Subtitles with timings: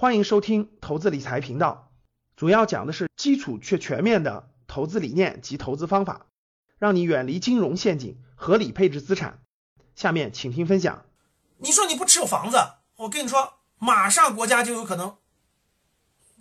[0.00, 1.90] 欢迎收听投资理财频道，
[2.36, 6.26] 主要讲的是基础却全面的投资理念及投资方法，
[6.78, 9.42] 让你远离金融陷阱，合理配置资产。
[9.96, 11.04] 下面请听分享。
[11.56, 12.58] 你说你不持有房子，
[12.94, 15.16] 我跟你说，马上国家就有可能，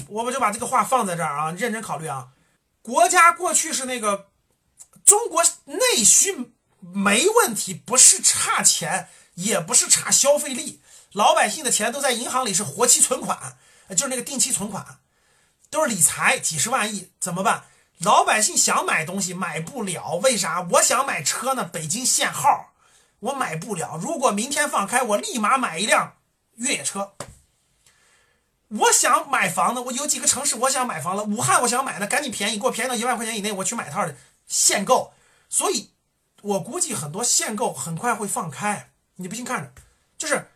[0.08, 2.34] 我们就把这个话放在这儿啊，认真考虑啊。
[2.84, 4.28] 国家过去是那个
[5.04, 10.80] 中国内需没问题，不是差钱，也不是差消费力。
[11.18, 13.58] 老百姓的钱都在银行里是活期存款，
[13.90, 15.00] 就是那个定期存款，
[15.72, 17.64] 都是理财，几十万亿怎么办？
[17.98, 20.62] 老百姓想买东西买不了，为啥？
[20.74, 22.74] 我想买车呢，北京限号，
[23.20, 23.98] 我买不了。
[24.00, 26.18] 如果明天放开，我立马买一辆
[26.58, 27.16] 越野车。
[28.68, 35.14] 我想买房子，我有几个城市我想买房了，武汉我想买呢，赶紧便宜，给我便宜到一万块钱以内，我去买套的限购。
[35.50, 35.94] 所以，
[36.44, 39.72] 我估计很多限购很快会放开，你不信看着，
[40.16, 40.52] 就是。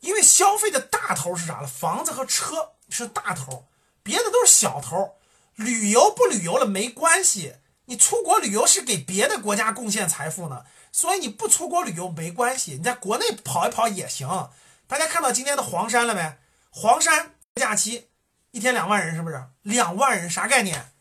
[0.00, 1.66] 因为消费的大头是啥呢？
[1.66, 3.66] 房子和车是大头，
[4.02, 5.16] 别的都是小头。
[5.54, 14.50] 旅游不旅游了没关系，你出国旅游是给别的国家贡献财富呢，所以你不出国旅游没关系，你在国内跑一跑也行。
[14.86, 16.38] 大家看到今天的黄山了没？
[16.70, 18.08] 黄山假期
[18.52, 19.44] 一天两万人，是不是？
[19.62, 20.92] 两万人啥概念？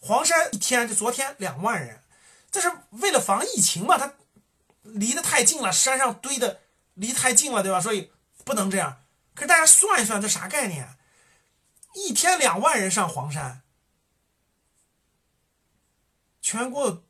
[0.00, 2.02] 黄山一天就昨天两万人，
[2.50, 3.98] 这是为了防疫情嘛？
[3.98, 4.14] 它
[4.82, 6.60] 离得太近了，山上堆的。
[6.94, 7.80] 离太近了，对吧？
[7.80, 8.12] 所以
[8.44, 9.02] 不能这样。
[9.34, 10.96] 可是大家算一算，这啥概念？
[11.94, 13.62] 一天两万人上黄山，
[16.42, 17.04] 全国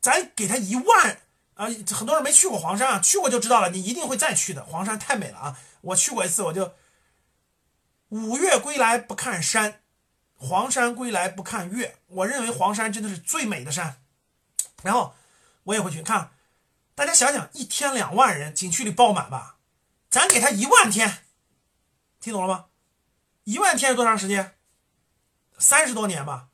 [0.00, 1.20] 咱给他一万
[1.54, 1.66] 啊！
[1.92, 3.70] 很多人没去过黄山啊，去过就知道了。
[3.70, 5.58] 你一定会再去的，黄山太美了啊！
[5.80, 6.74] 我去过一次，我就
[8.10, 9.82] 五岳归来不看山，
[10.36, 11.98] 黄山归来不看岳。
[12.08, 14.02] 我认为黄山真的是最美的山。
[14.82, 15.14] 然后
[15.62, 16.33] 我也会去看。
[16.94, 19.56] 大家想想，一天两万人，景区里爆满吧？
[20.08, 21.24] 咱给他一万天，
[22.20, 22.66] 听懂了吗？
[23.42, 24.56] 一万天是多长时间？
[25.58, 26.48] 三十多年吧。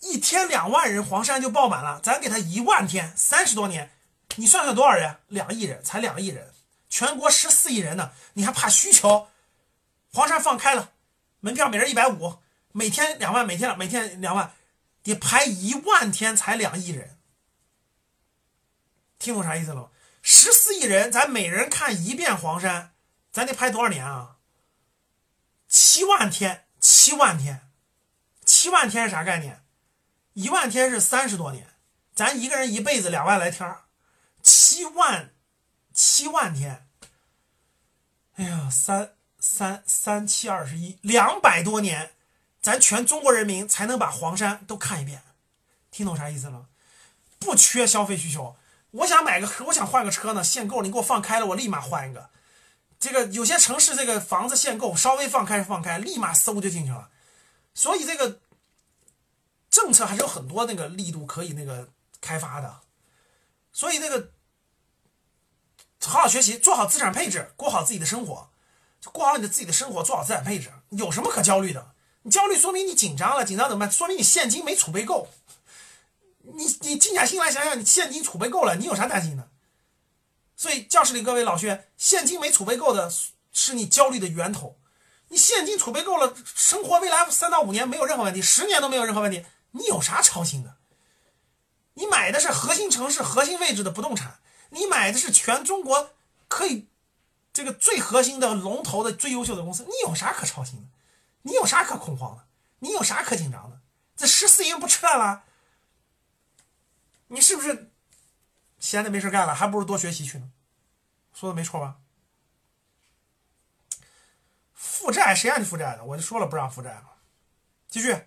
[0.00, 1.98] 一天两万人，黄山就爆满了。
[2.02, 3.90] 咱给他一万天，三十多年，
[4.36, 5.16] 你算算多少人？
[5.28, 6.52] 两亿人，才两亿人，
[6.90, 9.28] 全国十四亿人呢，你还怕需求？
[10.12, 10.92] 黄山放开了，
[11.40, 12.38] 门票每人一百五，
[12.72, 14.52] 每天两万，每天每天两万，
[15.02, 17.15] 得排一万天才两亿人。
[19.26, 19.90] 听懂啥意思了？
[20.22, 22.92] 十四亿人，咱每人看一遍黄山，
[23.32, 24.36] 咱得拍多少年啊？
[25.66, 27.68] 七万天，七万天，
[28.44, 29.64] 七万天是啥概念？
[30.34, 31.66] 一万天是三十多年，
[32.14, 33.68] 咱一个人一辈子两万来天
[34.44, 35.34] 七万，
[35.92, 36.86] 七万天，
[38.36, 42.12] 哎呀，三三三七二十一，两百多年，
[42.62, 45.24] 咱全中国人民才能把黄山都看一遍。
[45.90, 46.68] 听懂啥意思了？
[47.40, 48.56] 不缺消费需求。
[48.96, 52.30] 我想买个，我想换个车呢，限购，你给我放开了，我立马换一个。
[52.98, 57.10] 这个有些城市这个房子限购，稍微放开放开，立马嗖就进去了。
[57.74, 58.40] 所以这个
[59.70, 61.88] 政策还是有很多那个力度可以那个
[62.20, 62.80] 开发的。
[63.72, 64.30] 所以那个
[66.02, 68.48] 好好学习，做好资产配置，过好自己的生活，
[69.12, 71.92] 过好你的自己的生活，做好资产配置，有什么可焦虑的？
[72.22, 73.92] 你焦虑说明你紧张了，紧张怎么办？
[73.92, 75.28] 说明你现金没储备够。
[76.54, 79.50] 你你静下心来想想，你现金储备够了，你有啥担心的？
[80.56, 83.12] 所以教室里各位老学，现金没储备够的
[83.52, 84.78] 是你焦虑的源头。
[85.28, 90.76] 你现金储备够了，生活未来三到五年没有任何问题，十年都没有任何问题，你有啥操心的？
[91.94, 94.38] 你买的是核心城市、核心位置的不动产，
[94.70, 96.10] 你买的是全中国
[96.46, 96.88] 可以
[97.52, 100.86] 这个最核心的龙头的最优秀的公司，你有啥可操心的？
[101.42, 102.44] 你有啥可恐慌的？
[102.78, 103.80] 你有啥可紧张的？
[104.16, 105.42] 这十四亿人不撤了？
[107.28, 107.90] 你是不是
[108.78, 110.50] 闲的没事干了，还不如多学习去呢？
[111.32, 111.96] 说的没错吧？
[114.72, 116.04] 负债谁让你负债的？
[116.04, 117.16] 我就说了不让负债了。
[117.88, 118.26] 继续。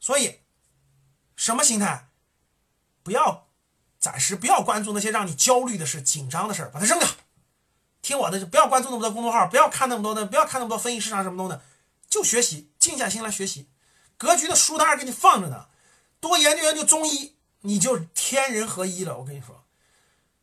[0.00, 0.40] 所以，
[1.36, 2.08] 什么心态？
[3.02, 3.48] 不要
[3.98, 7.08] 暂时不要关注那些让你焦虑的事、紧张的事把它扔掉。
[8.00, 11.60] 听我的，就不要关注那么多公众号，不要看那么多的，不要看那么多分析市场什么东西，
[12.08, 13.68] 就学习，静下心来学习。
[14.16, 15.68] 格局的书单给你放着呢，
[16.20, 17.37] 多研究研究中医。
[17.62, 19.64] 你就天人合一了，我跟你说，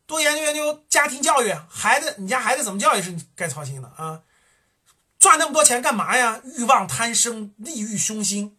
[0.06, 4.22] 多研究研究家庭教育，孩子，你家孩子怎么教育是你该操心的啊！
[5.18, 6.40] 赚那么多钱干嘛呀？
[6.44, 8.56] 欲望贪生，利欲熏心，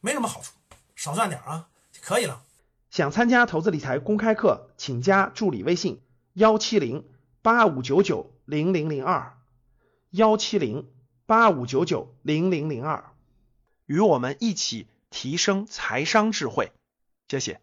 [0.00, 0.52] 没什么好处，
[0.94, 2.42] 少赚点啊就可以了。
[2.90, 6.02] 想参加投资理财公开课，请加助理微信：
[6.34, 7.08] 幺七零
[7.40, 9.38] 八五九九零零零二，
[10.10, 10.90] 幺七零
[11.24, 13.12] 八五九九零零零二，
[13.86, 16.72] 与我们一起提升财商智慧。
[17.28, 17.60] 谢谢。